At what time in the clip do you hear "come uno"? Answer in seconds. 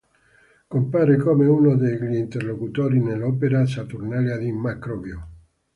1.17-1.75